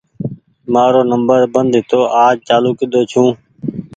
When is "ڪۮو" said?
2.79-3.01